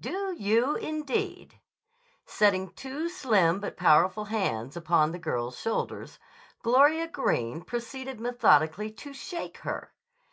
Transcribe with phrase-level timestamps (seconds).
[0.00, 1.60] "Do you, indeed!"
[2.26, 6.18] Setting two slim but powerful hands upon the girl's shoulders,
[6.64, 9.92] Gloria Greene proceeded methodically to shake her.